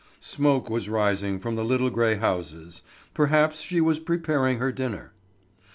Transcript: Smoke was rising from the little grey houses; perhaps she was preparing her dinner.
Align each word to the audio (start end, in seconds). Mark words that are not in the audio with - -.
Smoke 0.19 0.67
was 0.67 0.89
rising 0.89 1.37
from 1.39 1.55
the 1.55 1.63
little 1.63 1.91
grey 1.91 2.15
houses; 2.15 2.81
perhaps 3.13 3.61
she 3.61 3.79
was 3.79 3.99
preparing 3.99 4.57
her 4.57 4.71
dinner. 4.71 5.13